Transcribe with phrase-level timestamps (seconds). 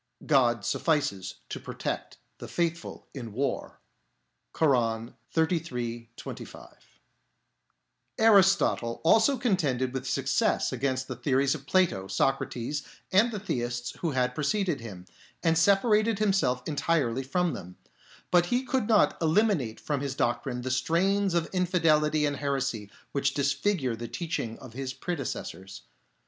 [0.35, 3.79] "God suffices to protect the faithful in war"
[4.51, 6.09] (Koran, xxxiii.
[6.15, 6.15] 25).
[6.17, 6.89] PHILOSOPHY
[8.17, 13.31] OF ARISTOTLE 27 Aristotle also contended with success against the theories of Plato, Socrates, and
[13.31, 15.05] the theists who had preceded him,
[15.43, 17.77] and separated himself entirely from them;
[18.31, 23.35] but he could not eliminate from his doctrine the stains of infidelity and heresy which
[23.35, 25.83] disfigure the teaching of his predecessors.